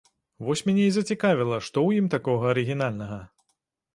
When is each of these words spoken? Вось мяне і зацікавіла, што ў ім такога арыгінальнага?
Вось 0.45 0.63
мяне 0.67 0.85
і 0.91 0.93
зацікавіла, 0.95 1.59
што 1.67 1.69
ў 1.69 1.89
ім 2.03 2.07
такога 2.15 2.43
арыгінальнага? 2.53 3.21